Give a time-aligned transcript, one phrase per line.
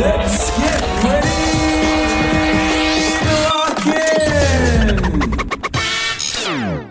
[0.00, 1.28] Let's get ready.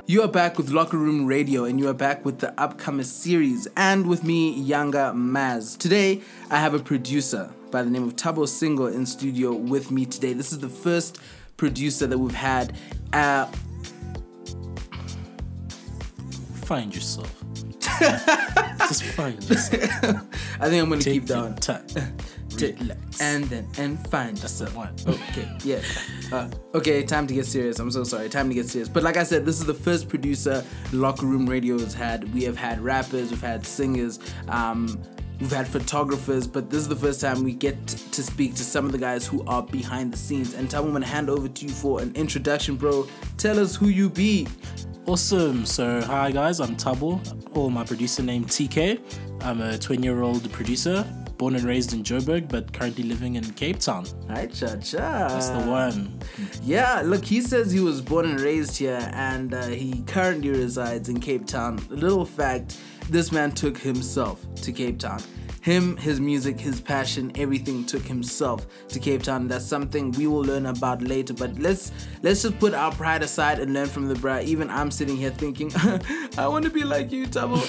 [0.10, 3.68] You are back with Locker Room Radio and you are back with the upcoming series
[3.78, 5.78] and with me, Younger Maz.
[5.78, 10.06] Today, I have a producer by the name of Tabo Single in studio with me
[10.06, 10.34] today.
[10.34, 11.20] This is the first
[11.56, 12.76] producer that we've had.
[13.14, 13.46] Uh,
[16.66, 17.37] Find yourself.
[18.00, 19.38] Just fine.
[20.60, 21.56] I think I'm gonna Take keep that down.
[21.56, 21.86] time.
[22.60, 23.22] Relax.
[23.22, 24.76] And then and find yourself.
[24.76, 24.96] one.
[25.08, 25.80] Okay, yeah.
[26.32, 27.78] Uh, okay, time to get serious.
[27.78, 28.30] I'm so sorry.
[28.30, 28.90] Time to get serious.
[28.90, 32.34] But like I said, this is the first producer Locker Room Radio has had.
[32.34, 35.00] We have had rappers, we've had singers, um,
[35.40, 38.86] we've had photographers, but this is the first time we get to speak to some
[38.88, 40.56] of the guys who are behind the scenes.
[40.56, 43.08] And Tom, I'm gonna hand over to you for an introduction, bro.
[43.38, 44.48] Tell us who you be.
[45.08, 45.66] Awesome.
[45.66, 47.22] So, hi guys, I'm Tabo,
[47.56, 49.00] or my producer name TK.
[49.42, 51.06] I'm a 20 year old producer,
[51.38, 54.06] born and raised in Joburg, but currently living in Cape Town.
[54.28, 55.30] Hi, cha cha.
[55.30, 56.20] That's the one.
[56.62, 61.08] Yeah, look, he says he was born and raised here and uh, he currently resides
[61.08, 61.80] in Cape Town.
[61.90, 62.78] A little fact
[63.10, 65.22] this man took himself to Cape Town.
[65.68, 69.50] Him, his music, his passion, everything took himself to Cape Town.
[69.50, 71.34] That's something we will learn about later.
[71.34, 74.40] But let's let's just put our pride aside and learn from the bra.
[74.40, 75.70] Even I'm sitting here thinking,
[76.38, 77.60] I want to be like you, Tabo.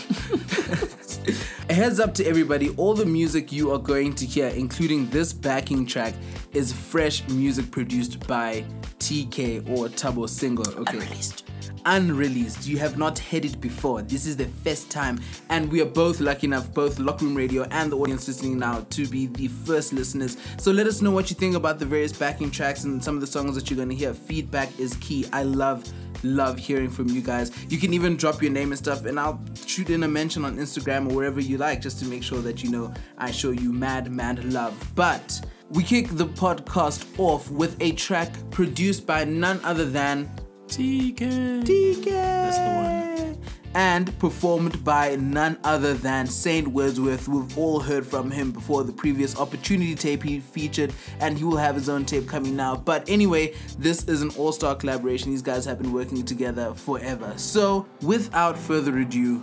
[1.68, 5.33] A heads up to everybody, all the music you are going to hear, including this
[5.33, 6.14] backing track,
[6.52, 8.64] is fresh music produced by
[9.00, 10.68] TK or Tabo Single.
[10.68, 10.98] Okay.
[10.98, 11.47] Unreleased.
[11.84, 12.67] Unreleased.
[12.67, 14.03] You have not heard it before.
[14.03, 17.64] This is the first time, and we are both lucky enough, both Locker Room Radio
[17.70, 20.36] and the audience listening now, to be the first listeners.
[20.59, 23.20] So let us know what you think about the various backing tracks and some of
[23.20, 24.14] the songs that you're going to hear.
[24.14, 25.27] Feedback is key.
[25.33, 25.84] I love
[26.25, 27.53] love hearing from you guys.
[27.70, 30.56] You can even drop your name and stuff, and I'll shoot in a mention on
[30.56, 33.73] Instagram or wherever you like, just to make sure that you know I show you
[33.73, 34.75] mad, mad love.
[34.95, 40.31] But we kick the podcast off with a track produced by none other than
[40.69, 41.64] TK.
[41.64, 42.05] TK.
[42.05, 43.42] That's the one.
[43.74, 47.29] And performed by none other than Saint Wordsworth.
[47.29, 51.56] We've all heard from him before the previous opportunity tape he featured, and he will
[51.56, 52.77] have his own tape coming now.
[52.77, 55.30] But anyway, this is an all star collaboration.
[55.30, 57.33] These guys have been working together forever.
[57.36, 59.42] So, without further ado,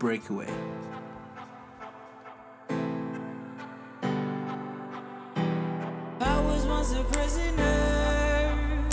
[0.00, 0.48] Breakaway.
[6.20, 8.88] I was once a prisoner,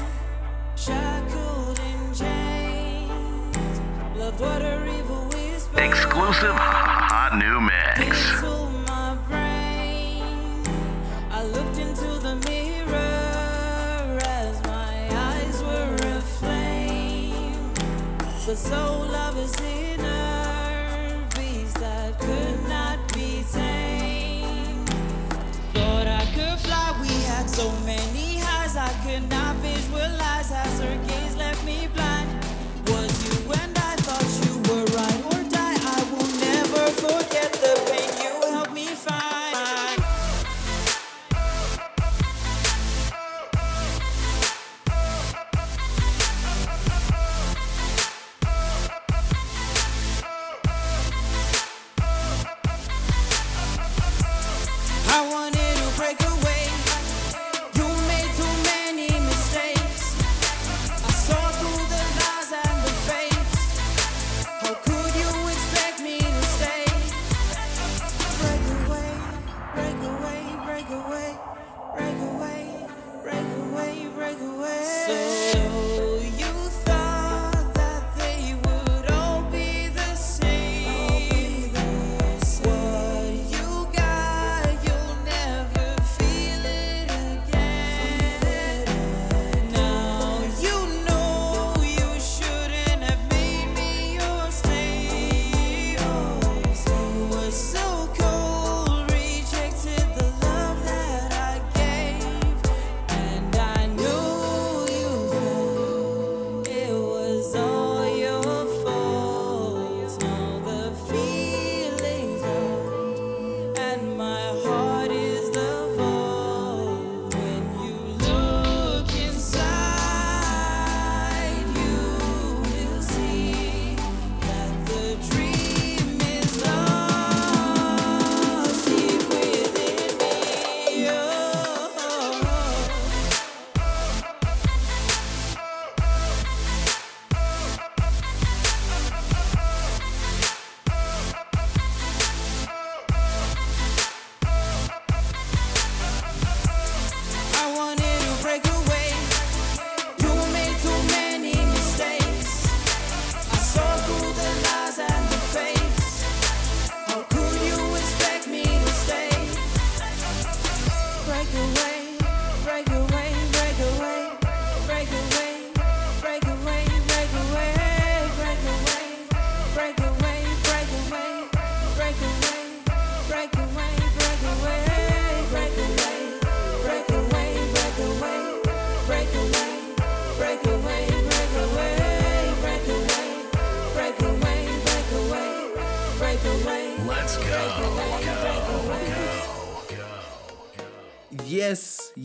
[0.76, 1.17] shackled
[5.78, 8.42] Exclusive hot new mix.
[8.42, 10.64] into my brain.
[11.32, 11.44] I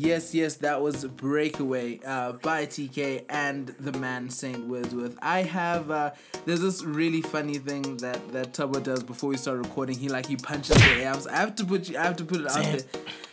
[0.03, 0.57] Yes, yes.
[0.57, 5.17] That was Breakaway uh, by TK and the man Saint Wordsworth.
[5.23, 6.11] I have uh,
[6.45, 9.97] there's this really funny thing that that Tabo does before we start recording.
[9.97, 11.15] He like he punches the air.
[11.31, 11.99] I have to put you.
[11.99, 12.81] I have to put it out there.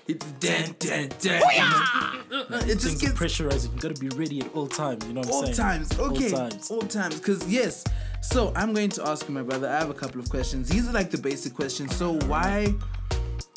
[0.07, 1.43] It's dead, dead, dead.
[2.31, 3.73] It just gets pressurizing.
[3.75, 5.05] You gotta be ready at all times.
[5.05, 5.45] You know what I'm saying?
[5.45, 5.85] all saying?
[5.85, 5.99] times.
[5.99, 6.71] Okay, All times.
[6.71, 7.19] all times.
[7.19, 7.83] Cause yes.
[8.21, 9.67] So I'm going to ask you, my brother.
[9.69, 10.67] I have a couple of questions.
[10.69, 11.95] These are like the basic questions.
[11.95, 12.73] So why,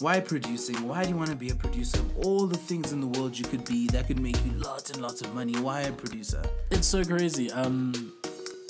[0.00, 0.88] why producing?
[0.88, 1.98] Why do you want to be a producer?
[1.98, 4.90] Of all the things in the world you could be that could make you lots
[4.90, 5.54] and lots of money.
[5.58, 6.42] Why a producer?
[6.70, 7.50] It's so crazy.
[7.52, 8.12] Um,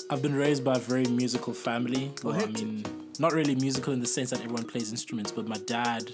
[0.09, 2.11] I've been raised by a very musical family.
[2.23, 2.85] Well, I mean,
[3.19, 6.11] not really musical in the sense that everyone plays instruments, but my dad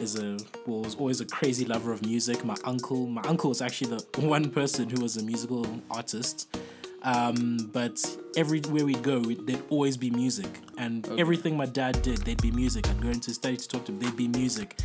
[0.00, 0.36] is a
[0.66, 2.44] well was always a crazy lover of music.
[2.44, 6.54] My uncle, my uncle was actually the one person who was a musical artist.
[7.04, 7.98] Um, but
[8.36, 12.88] everywhere we go, there'd always be music, and everything my dad did, there'd be music.
[12.88, 14.78] I'd go into stage to talk to him, there'd be music.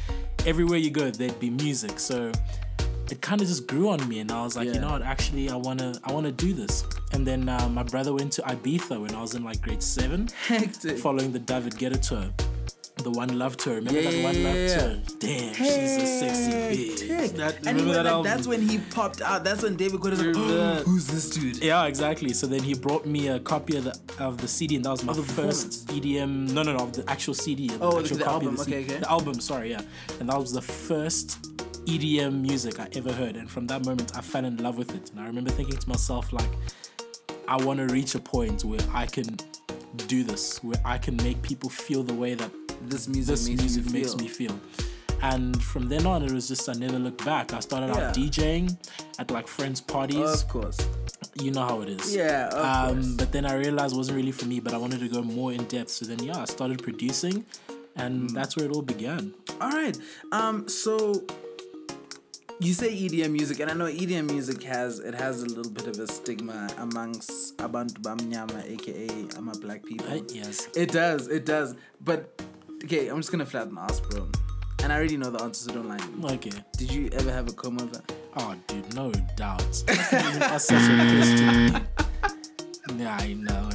[0.46, 2.00] Everywhere you go, there'd be music.
[2.00, 2.32] So
[3.12, 4.74] it kind of just grew on me, and I was like, Yeah.
[4.76, 5.02] you know what?
[5.04, 6.84] Actually, I wanna, I wanna do this.
[7.14, 10.28] And then uh, my brother went to Ibiza when I was in like grade seven,
[10.48, 10.98] Hectic.
[10.98, 12.26] following the David Guetta tour,
[13.04, 13.76] the One Love tour.
[13.76, 14.78] Remember Yeah, that One yeah, Love yeah.
[14.80, 14.98] tour?
[15.20, 17.08] Damn, she's a sexy bitch.
[17.08, 17.38] Hectic.
[17.38, 18.24] That, and he remember that like, album?
[18.32, 19.44] that's when he popped out.
[19.44, 21.64] That's when David Guetta was like, oh, who's this dude?
[21.64, 22.34] Yeah, exactly.
[22.34, 25.04] So then he brought me a copy of the of the CD, and that was
[25.04, 26.52] my the first EDM.
[26.52, 27.68] No, no, no, of the actual CD.
[27.74, 28.78] of Oh, the- actual the copy of album, CD.
[28.78, 29.00] okay, okay.
[29.02, 29.82] The album, sorry, yeah.
[30.20, 31.38] And that was the first
[31.86, 35.12] EDM music I ever heard, and from that moment, I fell in love with it.
[35.12, 36.50] And I remember thinking to myself, like,
[37.48, 39.38] I want to reach a point where I can
[40.08, 42.52] do this, where I can make people feel the way that
[42.82, 44.60] This music this makes music you makes me feel.
[45.22, 47.52] And from then on, it was just I never looked back.
[47.54, 48.78] I started out DJing
[49.18, 50.78] at like friends' parties Of course.
[51.42, 52.16] you know how it is.
[52.16, 53.08] Yeah, of um, course.
[53.16, 55.52] But then I realized it wasn't really for me, but I wanted to go more
[55.52, 55.90] in depth.
[55.90, 57.46] So then, yeah, I started producing,
[57.96, 58.34] and Mm.
[58.34, 59.34] that's where it all began.
[59.60, 59.98] All right.
[60.32, 60.70] Um.
[60.70, 61.24] So
[62.60, 65.88] you say EDM music, and I know EDM music has it has a little bit
[65.88, 70.08] of a stigma amongst abantu bamnyama, aka ama black people.
[70.08, 70.30] Right?
[70.32, 70.68] Yes.
[70.76, 71.28] It does.
[71.28, 71.74] It does.
[72.02, 72.40] But
[72.84, 74.28] okay, I'm just gonna flatten ask, bro.
[74.84, 76.30] And I already know the answer, so don't lie to me.
[76.36, 76.52] Okay.
[76.78, 78.02] Did you ever have a comb over?
[78.38, 79.60] Oh, dude, no doubt.
[79.88, 81.88] That's such a question.
[82.98, 83.70] Nah, I know.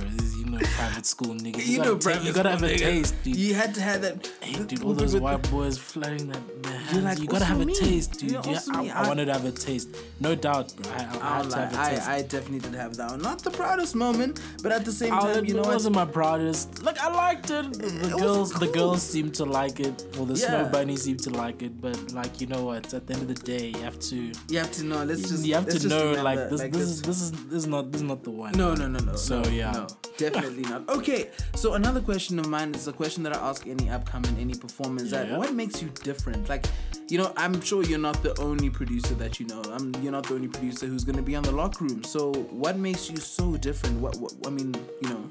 [0.52, 1.66] You know, private school niggas.
[1.66, 3.36] You, gotta, take- you gotta have a taste, dude.
[3.36, 4.28] You had to have that.
[4.42, 7.04] Hey, dude, all those white boys flirting that their hands.
[7.04, 7.74] like, you gotta have a me.
[7.74, 8.32] taste, dude.
[8.32, 8.88] Yeah, I.
[8.90, 9.88] I I- wanted to have a taste.
[10.20, 10.92] No doubt, bro.
[10.92, 12.08] I, I, I I, had don't to have a I, taste.
[12.08, 13.22] I definitely did have that one.
[13.22, 16.04] Not the proudest moment, but at the same I'll time, you know it wasn't my
[16.04, 16.82] proudest.
[16.82, 17.72] Look, I liked it.
[17.72, 20.04] The was girls, the girls seemed to like it.
[20.16, 20.68] Well, the snow Yeah.
[20.68, 21.80] bunny seemed to like it.
[21.80, 22.92] But like, you know what?
[22.92, 24.32] At the end of the day, you have to.
[24.50, 25.02] You have to know.
[25.04, 25.46] Let's just.
[25.46, 26.60] you have to know, like this.
[26.60, 28.52] this is this is this is not this is not the one.
[28.52, 29.14] No, no, no, no.
[29.16, 29.70] So, no, yeah.
[29.72, 29.86] no,
[30.18, 30.88] definitely not.
[30.88, 34.54] Okay, so another question of mine is a question that I ask any upcoming, any
[34.54, 35.10] performance.
[35.10, 35.38] That Yeah.
[35.38, 36.48] what makes you different?
[36.48, 36.66] Like,
[37.08, 39.62] you know, I'm sure you're not the only producer that you know.
[39.72, 42.02] I'm, you're not the only producer who's gonna be on the locker room.
[42.04, 44.00] So, what makes you so different?
[44.00, 45.30] What, what I mean, you know,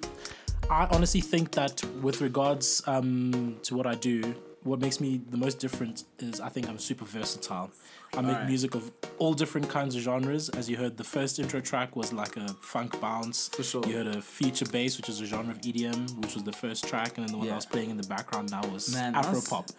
[0.70, 5.38] I honestly think that with regards um, to what I do, what makes me the
[5.38, 7.72] most different is I think I'm super versatile.
[8.14, 8.48] I make Alright.
[8.50, 10.50] music of all different kinds of genres.
[10.50, 13.48] As you heard, the first intro track was like a funk bounce.
[13.50, 13.84] For sure.
[13.88, 16.88] You heard a future bass, which is a genre of EDM, which was the first
[16.90, 17.54] track, and then the one Yeah.
[17.54, 19.70] I was playing in the background now was man, Afro that's- pop.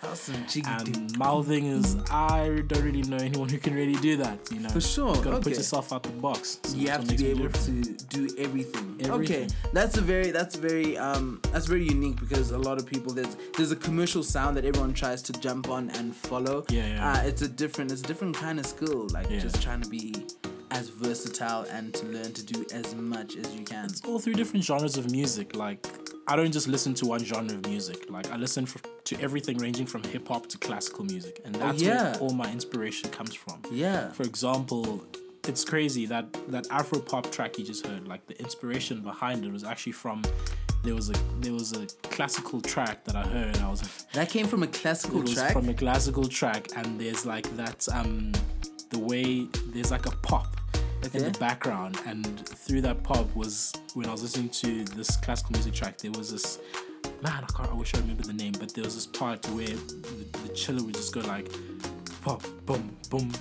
[0.66, 4.38] And my thing is, I don't really know anyone who can really do that.
[4.50, 5.50] You know, For sure, you gotta okay.
[5.50, 6.58] put yourself out the box.
[6.64, 7.98] So you have to be able different.
[7.98, 8.88] to do everything.
[9.04, 13.12] Okay, that's a very that's very um that's very unique because a lot of people
[13.12, 16.64] there's there's a commercial sound that everyone tries to jump on and follow.
[16.70, 17.12] Yeah, yeah.
[17.12, 19.08] Uh, it's a different it's a different kind of skill.
[19.10, 19.40] Like Yeah.
[19.40, 20.14] just trying to be
[20.70, 23.88] as versatile and to learn to do as much as you can.
[24.06, 25.56] all through different genres of music.
[25.56, 25.86] Like
[26.28, 28.08] I don't just listen to one genre of music.
[28.10, 31.82] Like I listen for, to everything ranging from hip hop to classical music, and that's
[31.82, 32.12] Oh, yeah.
[32.12, 33.60] where all my inspiration comes from.
[33.72, 34.12] Yeah.
[34.12, 35.04] For example,
[35.48, 38.06] it's crazy that that Afro pop track you just heard.
[38.06, 40.22] Like the inspiration behind it was actually from.
[40.82, 43.56] There was a there was a classical track that I heard.
[43.58, 45.52] I was That came from a classical it was track.
[45.52, 48.32] from a classical track, and there's like that um
[48.90, 50.56] the way there's like a pop
[51.14, 55.52] in the background, and through that pop was when I was listening to this classical
[55.52, 55.98] music track.
[55.98, 56.58] There was this
[57.22, 57.70] man, I can't.
[57.70, 60.82] I wish I remember the name, but there was this part where the, the chiller
[60.84, 61.48] would just go like
[62.22, 63.32] pop, boom, boom,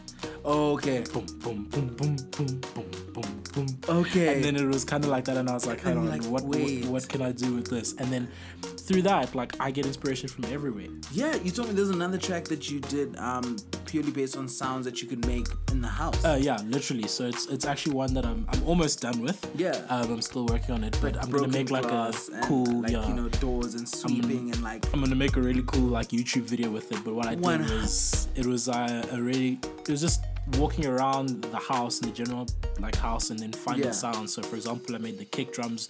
[0.46, 1.04] okay.
[1.14, 3.68] boom, boom, boom, boom, boom, boom, boom, boom.
[3.90, 4.36] Okay.
[4.36, 6.24] And then it was kind of like that, and I was like, hold on, like,
[6.26, 7.94] what, what, what can I do with this?
[7.94, 8.30] And then
[8.78, 10.88] through that, like, I get inspiration from everywhere.
[11.12, 13.58] Yeah, you told me there's another track that you did um
[13.92, 16.24] purely based on sounds that you could make in the house.
[16.24, 17.08] Uh, yeah, literally.
[17.08, 19.40] So it's it's actually one that I'm I'm almost done with.
[19.56, 19.76] Yeah.
[19.90, 23.08] Um, I'm still working on it, but I'm gonna make like a cool, like yeah.
[23.08, 26.44] you know, doors and sweeping and like I'm gonna make a really cool like YouTube
[26.44, 27.04] video with it.
[27.04, 30.24] But what I did was it was uh, a really it was just
[30.58, 32.48] walking around the house in the general
[32.80, 33.92] like house and then finding Yeah.
[33.92, 34.34] sounds.
[34.34, 35.90] So for example, I made the kick drums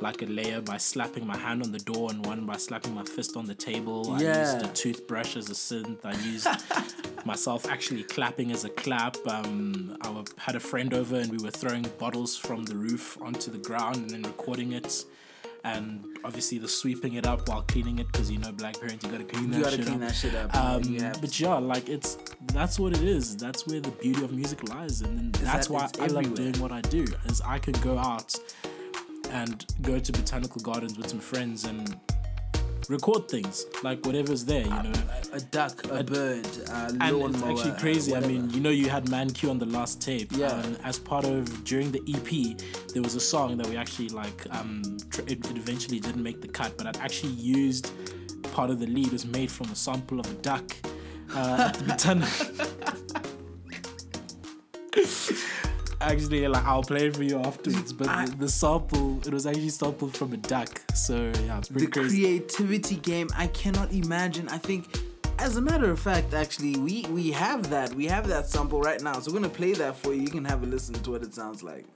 [0.00, 3.04] like a layer by slapping my hand on the door and one by slapping my
[3.04, 4.10] fist on the table.
[4.12, 6.04] I used a toothbrush as a synth.
[6.04, 6.48] I used
[7.24, 9.16] myself actually clapping as a clap.
[9.26, 13.50] Um, I had a friend over and we were throwing bottles from the roof onto
[13.50, 15.04] the ground and then recording it.
[15.64, 19.10] And obviously the sweeping it up while cleaning it because you know black parents you
[19.10, 20.08] gotta clean that you gotta shit clean up.
[20.08, 20.54] that shit up.
[20.54, 22.18] Um, have but yeah, like it's
[22.52, 23.36] that's what it is.
[23.36, 26.52] That's where the beauty of music lies, and then that's that why I love everywhere.
[26.52, 27.04] doing what I do.
[27.26, 28.34] Is I can go out
[29.30, 31.98] and go to botanical gardens with some friends and
[32.88, 34.64] record things like whatever's there.
[34.64, 34.92] You know,
[35.32, 38.14] a duck, a, bird, a and it's actually crazy.
[38.14, 40.30] I mean, you know, you had Man Q on the last tape.
[40.32, 40.58] Yeah.
[40.60, 42.58] And as part of during the EP,
[42.92, 44.46] there was a song that we actually like.
[44.50, 47.90] Um, tr- it, it eventually didn't make the cut, but I'd actually used
[48.52, 50.76] part of the lead was made from a sample of a duck
[51.34, 52.68] uh, at the.
[56.02, 57.92] Actually, like I'll play it for you afterwards.
[57.92, 60.80] But I- the, the sample, it was actually sampled from a duck.
[60.94, 62.22] So yeah, it's pretty the crazy.
[62.22, 64.82] creativity game i cannot imagine i think
[65.38, 69.00] as a matter of fact actually we we have that we have that sample right
[69.00, 71.22] now so we're gonna play that for you you can have a listen to what
[71.22, 71.86] it sounds like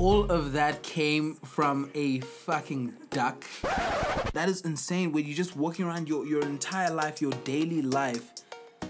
[0.00, 3.44] all of that came from a fucking duck
[4.32, 8.32] that is insane Where you're just walking around your, your entire life your daily life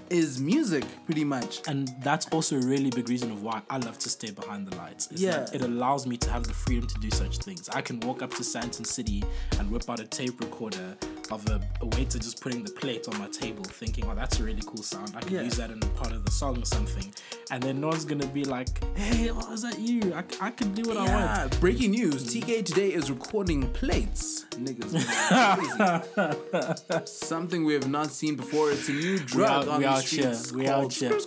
[0.08, 3.98] is music pretty much and that's also a really big reason of why I love
[3.98, 5.08] to stay behind the lights.
[5.10, 5.46] Yeah.
[5.52, 7.68] it allows me to have the freedom to do such things.
[7.68, 9.22] I can walk up to Sandton City
[9.58, 10.96] and whip out a tape recorder
[11.32, 14.44] of a, a waiter just putting the plate on my table, thinking, "Oh, that's a
[14.44, 15.12] really cool sound.
[15.16, 15.42] I can Yeah.
[15.42, 17.12] use that in a part of the song or something."
[17.50, 20.12] And then no one's gonna be like, "Hey, was that you?
[20.14, 22.24] I, I can do what I want." breaking news.
[22.32, 24.46] TK today is recording plates.
[24.56, 24.90] Niggas.
[27.08, 28.70] Something we have not seen before.
[28.72, 31.18] It's a new drug out- on we the out here, we out here.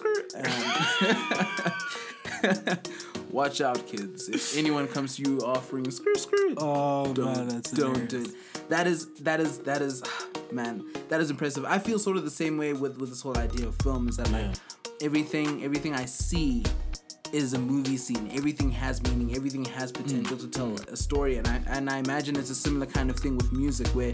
[3.33, 4.29] skr, skr, and- Watch out, kids.
[4.29, 8.69] If anyone comes to you offering screw screw, Oh don't, man, that's don't do it.
[8.69, 10.03] That is that is that is
[10.51, 11.65] man, that is impressive.
[11.65, 14.17] I feel sort of the same way with with this whole idea of film is
[14.17, 14.55] that like
[15.01, 16.63] everything everything I see
[17.33, 18.29] is a movie scene.
[18.33, 19.35] Everything has meaning.
[19.35, 20.41] Everything has potential mm.
[20.41, 23.37] to tell a story, and I and I imagine it's a similar kind of thing
[23.37, 24.13] with music where.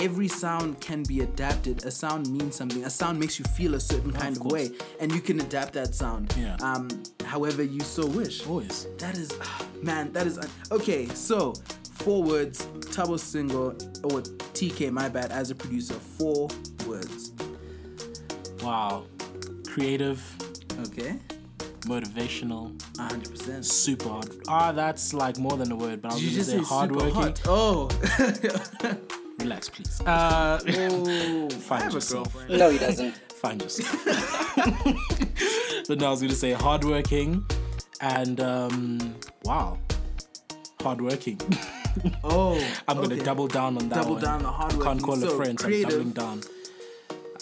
[0.00, 1.84] Every sound can be adapted.
[1.84, 2.84] A sound means something.
[2.84, 4.52] A sound makes you feel a certain kind of, course.
[4.52, 6.34] way, and you can adapt that sound.
[6.38, 6.56] Yeah.
[6.62, 6.88] Um,
[7.24, 8.46] however you so wish.
[8.46, 8.86] Always.
[8.98, 9.30] That is,
[9.82, 10.38] man, that is
[10.70, 11.06] okay.
[11.08, 11.52] So,
[11.92, 12.66] four words.
[12.94, 13.68] Tabo single
[14.04, 14.22] or
[14.54, 15.94] TK, my bad, as a producer.
[15.94, 16.48] Four
[16.86, 17.32] words.
[18.62, 19.04] Wow.
[19.66, 20.20] Creative,
[20.80, 21.16] Okay,
[21.82, 23.64] motivational, hundred percent.
[23.64, 24.30] super hard.
[24.48, 27.34] Ah, that's like more than a word, but I was gonna just say hardworking.
[27.46, 27.88] Oh,
[29.40, 30.00] Relax, please.
[30.00, 32.32] Uh, oh, I find have yourself.
[32.32, 32.58] girlfriend.
[32.58, 33.12] No, he doesn't.
[33.38, 34.04] Find yourself.
[35.88, 37.44] but no, I was gonna say hardworking,
[38.00, 39.14] and um,
[39.44, 39.78] wow,
[40.82, 41.40] hardworking.
[42.24, 43.22] Oh, I'm gonna okay.
[43.22, 43.94] double down on that.
[43.94, 44.22] Double one.
[44.24, 44.84] down on the hardworking.
[44.92, 45.60] Can't call So, a friend.
[45.60, 45.90] So I'm creative.
[45.90, 46.42] doubling down.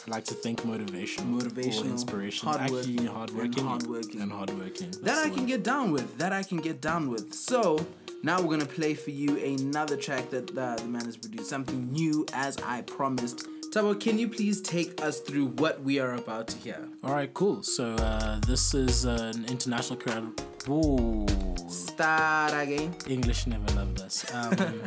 [0.08, 2.48] Like to think motivation, motivation, inspiration.
[2.48, 4.20] hardworking, Actually, and hardworking, hardworking.
[4.20, 4.90] and hardworking.
[4.92, 6.16] That That's I can get down with.
[6.18, 7.34] That I can get down with.
[7.34, 7.84] So
[8.22, 11.92] now we're gonna play for you another track that uh, the man has produced, something
[11.92, 13.48] new as I promised.
[13.72, 16.88] Tabo, can you please take us through what we are about to hear?
[17.02, 17.64] All right, cool.
[17.64, 20.40] So uh, this is an international crowd.
[20.68, 21.26] Ooh,
[21.68, 22.94] Start again.
[23.08, 24.25] English never loved us.
[24.32, 24.80] Um,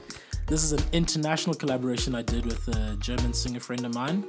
[0.46, 4.24] this is an international collaboration I did with a German singer friend of mine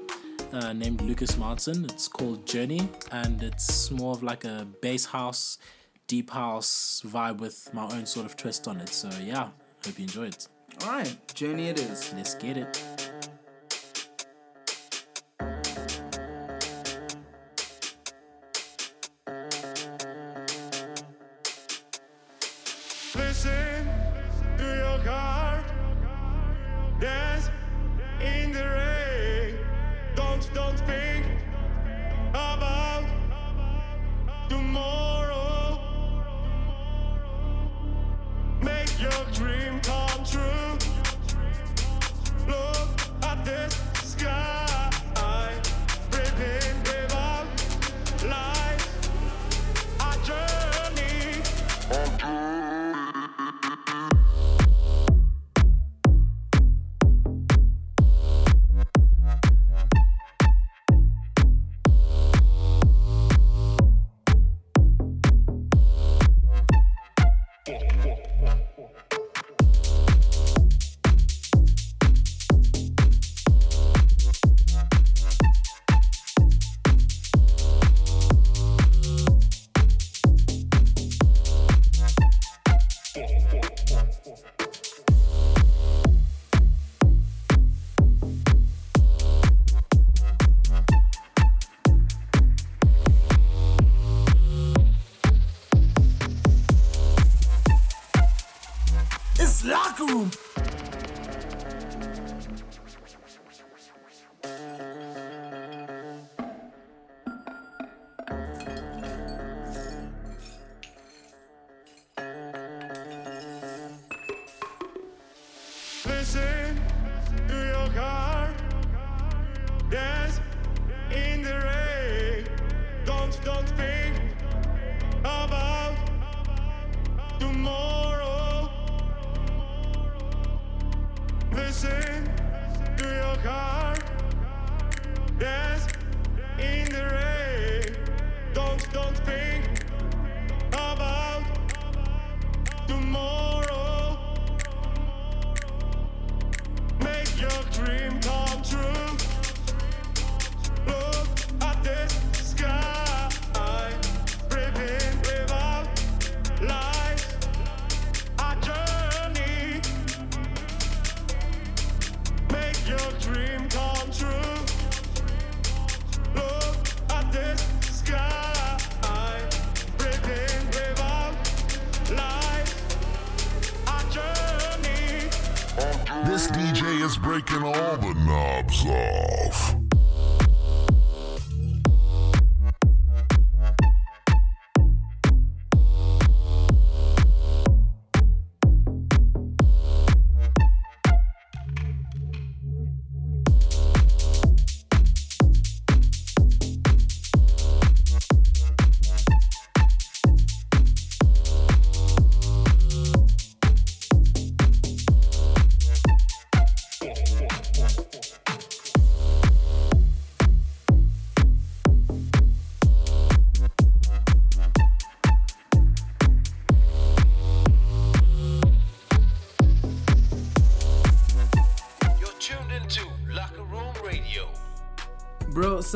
[0.53, 1.85] uh, named Lucas Martin.
[1.85, 5.57] It's called Journey, and it's more of like a bass house,
[6.07, 8.89] deep house vibe with my own sort of twist on it.
[8.89, 9.49] So yeah,
[9.85, 10.47] hope you enjoy it.
[10.83, 12.13] All right, journey it is.
[12.13, 12.83] Let's get it.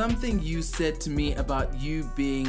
[0.01, 2.47] Something you said to me about you being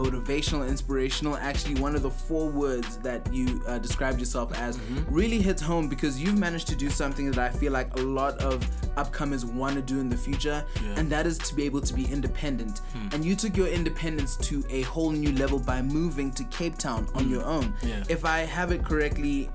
[0.00, 5.14] motivational, inspirational, actually, one of the four words that you uh, described yourself as mm-hmm.
[5.14, 8.38] really hits home because you've managed to do something that I feel like a lot
[8.38, 10.64] of upcomers want to do in the future,
[10.96, 12.78] and that is to be able to be independent.
[12.78, 13.08] Hmm.
[13.12, 17.06] And you took your independence to a whole new level by moving to Cape Town
[17.14, 17.30] on hmm.
[17.30, 17.74] your own.
[17.82, 18.04] Yeah.
[18.08, 19.50] If I have it correctly,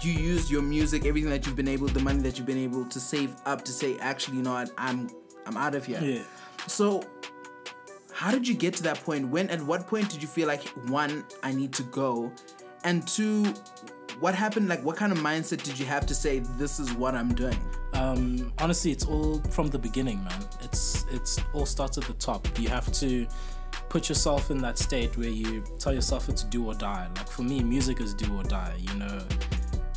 [0.00, 2.86] you used your music, everything that you've been able, the money that you've been able
[2.86, 5.10] to save up to say, actually, you know what, I'm,
[5.44, 6.00] I'm out of here.
[6.02, 6.22] Yeah.
[6.66, 7.02] So,
[8.12, 9.28] how did you get to that point?
[9.28, 12.32] When, at what point did you feel like one, I need to go,
[12.84, 13.44] and two,
[14.20, 14.68] what happened?
[14.68, 17.58] Like, what kind of mindset did you have to say, this is what I'm doing?
[17.94, 20.44] Um, honestly, it's all from the beginning, man.
[20.62, 22.46] It's it's all starts at the top.
[22.58, 23.26] You have to
[23.88, 27.08] put yourself in that state where you tell yourself it's do or die.
[27.16, 28.74] Like for me, music is do or die.
[28.78, 29.20] You know,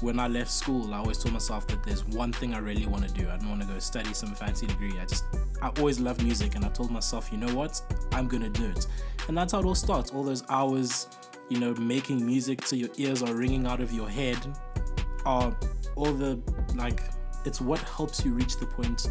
[0.02, 3.08] when I left school, I always told myself that there's one thing I really want
[3.08, 3.30] to do.
[3.30, 4.98] I don't want to go study some fancy degree.
[5.00, 5.26] I just
[5.62, 7.82] I always loved music, and I told myself, you know what,
[8.12, 8.88] I'm gonna do it.
[9.28, 10.12] And that's how it all starts.
[10.12, 11.08] All those hours,
[11.50, 14.38] you know, making music till your ears are ringing out of your head
[15.26, 15.56] are
[15.96, 16.40] all the
[16.76, 17.02] like
[17.46, 19.08] it's what helps you reach the point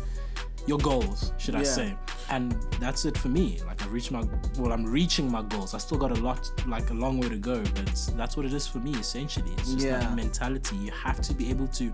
[0.67, 1.65] your goals should i Yeah.
[1.65, 1.97] say?
[2.31, 3.59] And that's it for me.
[3.67, 4.23] Like i've reached my
[4.59, 5.75] well i'm reaching my goals.
[5.75, 8.53] I still got a lot like a long way to go but that's what it
[8.55, 9.53] is for me essentially.
[9.59, 9.99] It's just Yeah.
[10.01, 10.77] that mentality.
[10.77, 11.93] You have to be able to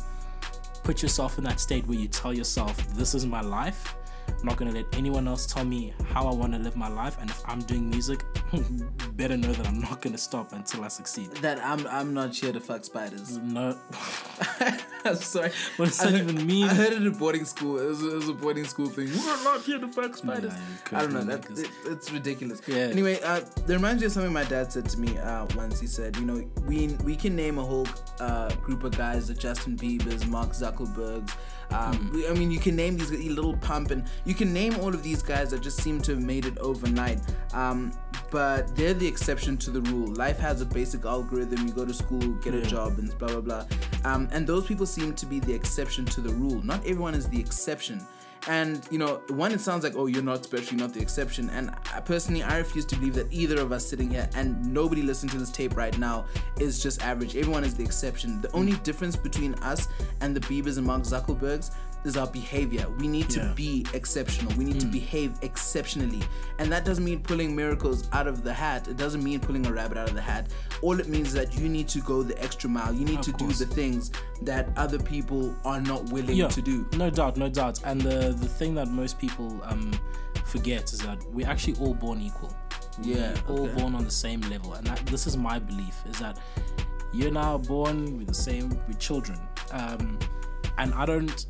[0.85, 3.97] put yourself in that state where you tell yourself this is my life.
[4.29, 6.89] I'm not going to let anyone else tell me how i want to live my
[6.89, 8.25] life and if i'm doing music
[9.17, 11.31] better know that i'm not going to stop until i succeed.
[11.47, 13.37] That I'm, I'm not here to fuck spiders.
[13.39, 13.77] no
[15.05, 15.51] I'm sorry.
[15.77, 16.69] What does I that heard- even mean?
[16.69, 17.79] I heard it at boarding school.
[17.79, 19.07] It was, it was a boarding school thing.
[19.09, 20.53] We're not here to fuck spiders.
[20.93, 21.25] Yeah, I don't know.
[21.25, 22.61] That, it, it's ridiculous.
[22.67, 22.77] Yeah.
[22.97, 25.81] Anyway, uh, that reminds me of something my dad said to me uh, once.
[25.81, 27.87] He said, you know, we we can name a whole
[28.21, 31.33] uh, group of guys, the Justin Bieber's, Mark Zuckerberg's.
[31.71, 34.89] Um, we, I mean, you can name these little pump, and you can name all
[34.93, 37.21] of these guys that just seem to have made it overnight.
[37.55, 37.93] Um,
[38.33, 40.13] but they're the exception to the rule.
[40.15, 41.67] Life has a basic algorithm.
[41.67, 43.65] You go to school, get a job, and blah blah blah.
[44.05, 46.63] Um, and those people seem to be the exception to the rule.
[46.63, 48.07] Not everyone is the exception.
[48.49, 51.51] And you know, one, it sounds like, oh, you're not special, you're not the exception.
[51.51, 55.03] And I, personally, I refuse to believe that either of us sitting here and nobody
[55.03, 56.25] listening to this tape right now
[56.59, 57.37] is just average.
[57.37, 58.41] Everyone is the exception.
[58.41, 59.89] The only difference between us
[60.21, 61.73] and the Biebers and Mark Zuckerbergs
[62.05, 62.87] is our behavior.
[62.99, 63.53] We need to Yeah.
[63.55, 64.53] be exceptional.
[64.57, 66.23] We need to behave exceptionally.
[66.59, 68.89] And that doesn't mean pulling miracles out of the hat.
[68.89, 70.49] It doesn't mean pulling a rabbit out of the hat.
[70.83, 72.93] All it means is that you need to go the extra mile.
[72.93, 73.59] You need Of to course.
[73.59, 74.11] do the things
[74.43, 76.87] that other people are not willing to do.
[76.97, 77.81] No doubt, no doubt.
[77.85, 79.91] And the the thing that most people um
[80.47, 82.55] forget is that we're actually all born equal.
[83.03, 83.81] Yeah, We're all okay.
[83.81, 84.75] born on the same level.
[84.75, 86.39] And that, this is my belief is that
[87.13, 89.39] you're now born with the same with children.
[89.73, 90.19] Um,
[90.79, 91.47] and I don't.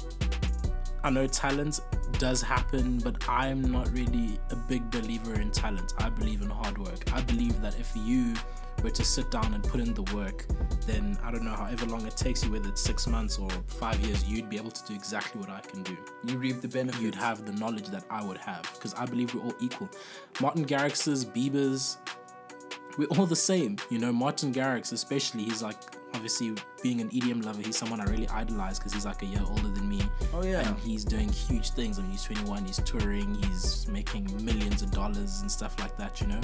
[1.03, 1.81] I know talent
[2.19, 5.95] does happen, but I'm not really a big believer in talent.
[5.99, 7.11] I believe in hard work.
[7.15, 8.35] I believe that if you
[8.83, 10.45] were to sit down and put in the work,
[10.87, 13.99] then I don't know, however long it takes you, whether it's six months or five
[14.01, 15.97] years, you'd be able to do exactly what I can do.
[16.27, 17.03] You reap the benefits.
[17.03, 19.89] You'd have the knowledge that I would have because I believe we're all equal.
[20.41, 21.99] Martin Garrix's, Bieber's,
[22.99, 23.77] we're all the same.
[23.89, 25.77] You know, Martin Garrix, especially, he's like,
[26.15, 29.43] obviously, being an EDM lover, he's someone I really idolize because he's like a year
[29.45, 30.03] older than me.
[30.33, 30.67] Oh, yeah.
[30.67, 31.99] And he's doing huge things.
[31.99, 36.21] I mean, he's 21, he's touring, he's making millions of dollars and stuff like that,
[36.21, 36.41] you know?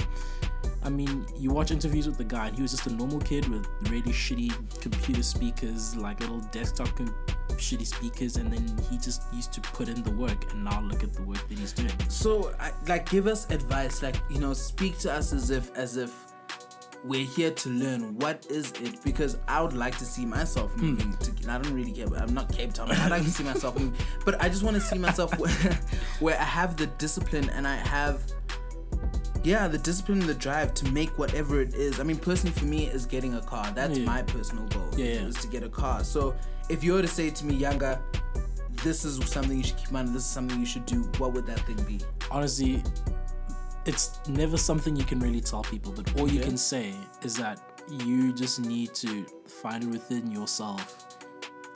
[0.83, 3.47] I mean, you watch interviews with the guy, and he was just a normal kid
[3.49, 7.15] with really shitty computer speakers, like little desktop com-
[7.49, 11.03] shitty speakers, and then he just used to put in the work, and now look
[11.03, 11.91] at the work that he's doing.
[12.09, 12.53] So,
[12.87, 14.01] like, give us advice.
[14.03, 16.26] Like, you know, speak to us as if, as if
[17.03, 18.17] we're here to learn.
[18.19, 19.03] What is it?
[19.03, 20.91] Because I would like to see myself Hmm.
[20.91, 21.51] moving to.
[21.51, 22.91] I don't really care, but I'm not Cape Town.
[22.91, 23.93] I'd like to see myself moving,
[24.25, 25.51] but I just want to see myself where,
[26.19, 28.21] where I have the discipline and I have.
[29.43, 31.99] Yeah, the discipline and the drive to make whatever it is.
[32.01, 33.71] I mean, personally, for me, is getting a car.
[33.73, 34.05] That's Yeah.
[34.05, 34.89] my personal goal.
[34.97, 35.27] Yeah, yeah.
[35.27, 36.03] Is to get a car.
[36.03, 36.35] So,
[36.69, 37.97] if you were to say to me, Younger,
[38.83, 40.09] this is something you should keep in mind.
[40.09, 41.03] This is something you should do.
[41.17, 41.99] What would that thing be?
[42.29, 42.83] honestly,
[43.87, 47.59] it's never something you can really tell people, but all you can say is that
[48.05, 49.25] you just need to
[49.61, 51.05] find it within yourself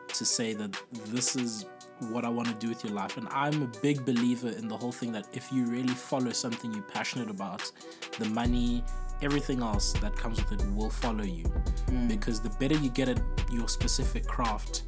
[0.10, 1.66] to say that this is
[2.10, 3.16] what I want to do with your life.
[3.18, 6.74] And I'm a big believer in the whole thing that if you really follow something
[6.74, 7.72] you're passionate about,
[8.20, 8.84] the money,
[9.22, 11.46] everything else that comes with it will follow you.
[11.88, 12.08] Mm.
[12.10, 13.22] Because the better you get at
[13.52, 14.88] your specific craft,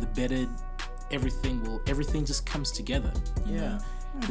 [0.00, 0.48] the better
[1.10, 3.12] everything will everything just comes together.
[3.46, 3.60] You Yeah.
[3.60, 3.78] know?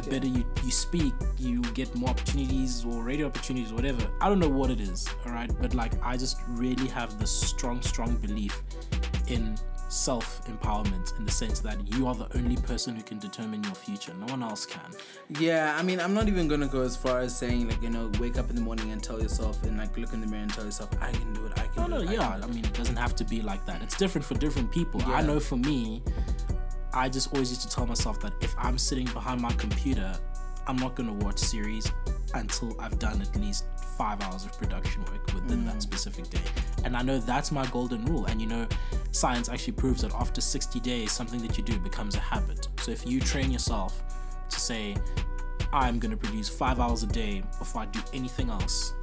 [0.02, 4.08] The better you, you speak, you get more opportunities or radio opportunities, or whatever.
[4.20, 5.50] I don't know what it is, all right?
[5.60, 8.62] But like, I just really have this strong, strong belief
[9.28, 9.56] in
[9.88, 13.74] self empowerment in the sense that you are the only person who can determine your
[13.74, 14.12] future.
[14.14, 14.90] No one else can.
[15.38, 18.10] Yeah, I mean, I'm not even gonna go as far as saying like you know,
[18.18, 20.52] wake up in the morning and tell yourself and like look in the mirror and
[20.52, 21.52] tell yourself, I can do it.
[21.58, 22.18] I can No, do no, it.
[22.18, 22.38] I yeah.
[22.38, 23.82] do I mean, it doesn't have to be like that.
[23.82, 25.00] It's different for different people.
[25.06, 26.02] I know for me,
[26.92, 30.16] I just always used to tell myself that if I'm sitting behind my computer,
[30.66, 31.90] I'm not going to watch series
[32.34, 33.66] until I've done at least
[33.98, 35.66] five hours of production work within Mm.
[35.66, 36.40] that specific day.
[36.84, 38.26] And I know that's my golden rule.
[38.26, 38.66] And you know,
[39.12, 42.68] science actually proves that after 60 days, something that you do becomes a habit.
[42.80, 44.02] So if you train yourself
[44.50, 44.96] to say,
[45.72, 48.94] I'm going to produce five hours a day before I do anything else,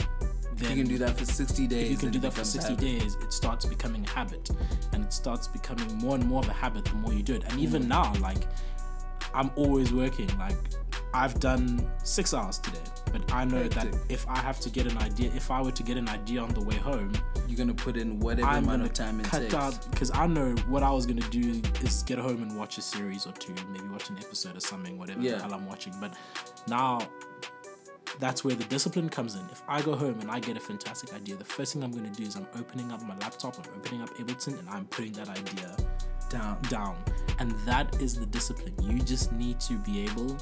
[0.56, 1.86] then If You can do that for 60 days.
[1.86, 2.80] if you can do that for 60 habit.
[2.86, 4.50] days, it starts becoming a habit.
[4.93, 7.43] And it starts becoming more and more of a habit the more you do it.
[7.45, 7.60] And Mm.
[7.63, 8.45] even now, like,
[9.34, 10.30] I'm always working.
[10.38, 10.58] Like,
[11.13, 12.80] I've done six hours today.
[13.12, 15.84] But I know that if I have to get an idea, if I were to
[15.84, 17.12] get an idea on the way home,
[17.47, 19.54] You're gonna put in whatever I'm amount of time it cut takes.
[19.54, 22.82] out because I know what I was gonna do is get home and watch a
[22.82, 25.36] series or two, maybe watch an episode or something, whatever Yeah.
[25.36, 25.93] the hell I'm watching.
[26.00, 26.13] But
[26.69, 27.00] now
[28.19, 29.41] that's where the discipline comes in.
[29.52, 32.10] If I go home and I get a fantastic idea, the first thing I'm gonna
[32.10, 35.28] do is I'm opening up my laptop, I'm opening up Ableton, and I'm putting that
[35.28, 35.76] idea
[36.30, 36.58] down.
[36.69, 36.95] down.
[37.39, 38.74] And that is the discipline.
[38.82, 40.38] You just need to be able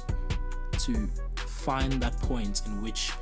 [0.86, 3.12] to find that point in which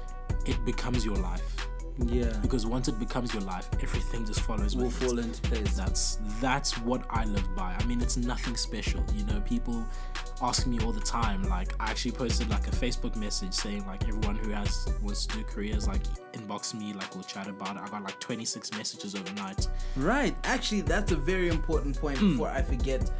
[0.46, 1.68] it becomes your life.
[2.06, 2.32] Yeah.
[2.42, 5.76] Because once it becomes your life, everything just follows Will fall into place.
[5.76, 7.74] That's that's what I live by.
[7.78, 9.02] I mean, it's nothing special.
[9.14, 9.84] You know, people
[10.40, 11.42] ask me all the time.
[11.44, 15.38] Like, I actually posted like a Facebook message saying like everyone who has wants to
[15.38, 16.92] do careers like inbox me.
[16.92, 17.82] Like, we'll chat about it.
[17.82, 19.66] I got like 26 messages overnight.
[19.96, 20.36] Right.
[20.44, 22.18] Actually, that's a very important point.
[22.18, 22.32] Hmm.
[22.32, 23.10] Before I forget,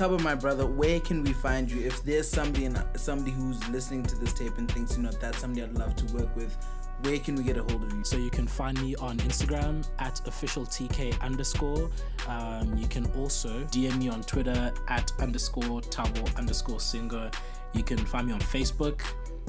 [0.00, 1.86] Tabo, my brother, where can we find you?
[1.86, 5.40] If there's somebody and somebody who's listening to this tape and thinks, you know, that's
[5.40, 6.56] somebody I'd love to work with,
[7.02, 8.02] where can we get a hold of you?
[8.02, 11.90] So you can find me on Instagram at officialtk underscore.
[12.26, 17.30] Um, you can also DM me on Twitter at underscore tabo underscore singer.
[17.74, 19.02] You can find me on Facebook.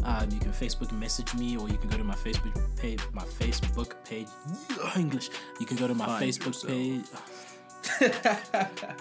[0.03, 2.99] Um, you can Facebook message me, or you can go to my Facebook page.
[3.13, 4.27] My Facebook page.
[4.97, 5.29] English.
[5.61, 7.05] You can go to my Facebook page.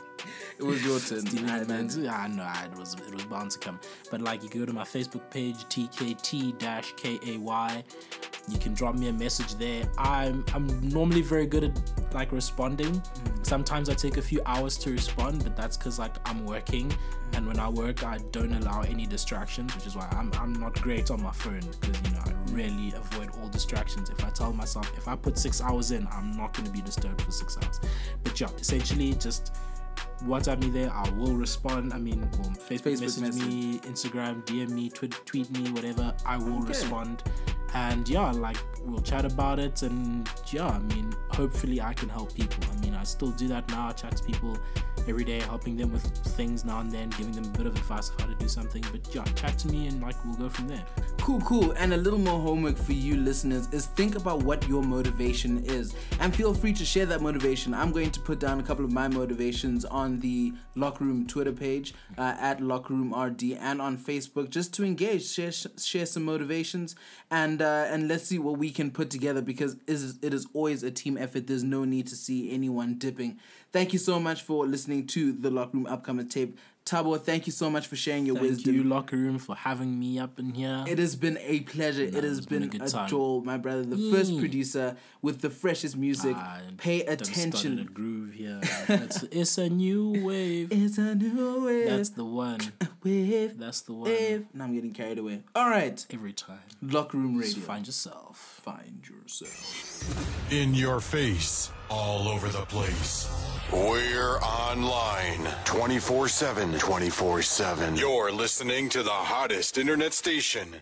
[0.59, 1.27] It was your turn.
[1.49, 1.93] I did.
[1.95, 3.81] Yeah, I know it was it was bound to come.
[4.11, 7.39] But like you go to my Facebook page, TKT-KAY.
[8.49, 9.85] You can drop me a message there.
[9.99, 13.03] I'm I'm normally very good at like responding.
[13.43, 16.93] Sometimes I take a few hours to respond, but that's because like I'm working,
[17.35, 20.81] and when I work, I don't allow any distractions, which is why I'm I'm not
[20.83, 24.11] great on my phone because you know I really avoid all distractions.
[24.11, 26.83] If I tell myself if I put six hours in, I'm not going to be
[26.83, 27.81] disturbed for six hours.
[28.25, 29.55] But yeah, essentially just
[30.25, 30.91] WhatsApp me there.
[30.93, 31.93] I will respond.
[31.93, 36.15] I mean, well, Facebook, Facebook message, me, Instagram, DM me, tweet, tweet me, whatever.
[36.27, 36.69] I will Okay.
[36.69, 37.23] respond,
[37.75, 42.35] and yeah, like we'll chat about it, and yeah, I mean, hopefully I can help
[42.35, 42.65] people.
[42.73, 43.89] I mean, I still do that now.
[43.89, 44.57] I chat to people
[45.09, 46.05] every day, helping them with
[46.37, 48.85] things now and then, giving them a bit of advice of how to do something.
[48.93, 50.85] But yeah, chat to me, and like we'll go from there.
[51.19, 51.73] Cool, cool.
[51.73, 55.95] And a little more homework for you listeners is think about what your motivation is
[56.19, 57.75] and feel free to share that motivation.
[57.75, 61.53] I'm going to put down a couple of my motivations on the Locker Room Twitter
[61.53, 66.25] page uh, at Locker Room RD and on Facebook just to engage, share, share some
[66.25, 66.97] motivations,
[67.31, 70.47] and uh, and let's see what we can put together because it is, it is
[70.53, 71.47] always a team effort.
[71.47, 73.39] There's no need to see anyone dipping.
[73.73, 76.59] Thank you so much for listening to the Locker Room upcoming tape.
[76.87, 78.75] Tabo, thank you so much for sharing your Thank wisdom.
[78.75, 80.83] you, locker room, for having me up in here.
[80.89, 82.03] It has been a pleasure.
[82.03, 83.85] it has it's been been, a good a joy, my brother.
[83.85, 84.41] The first Mm.
[84.41, 86.35] producer with the freshest music.
[86.37, 87.91] Ah, Pay done started a attention.
[87.93, 88.61] groove here.
[88.89, 90.73] It's, it's a new wave.
[90.73, 91.89] It's a new wave.
[91.91, 92.61] That's the one.
[93.05, 93.57] wave.
[93.59, 94.05] That's the one.
[94.11, 94.47] Wave.
[94.53, 95.43] Now I'm getting carried away.
[95.55, 96.05] All right.
[96.11, 96.59] Every time.
[96.83, 97.67] Locker room Just radio.
[97.69, 98.61] find yourself.
[98.65, 100.51] Find yourself.
[100.53, 103.29] In your face, all over the place.
[103.73, 106.79] We're online 24 7.
[106.79, 107.97] 24 7.
[107.97, 110.77] You're listening to the hottest internet station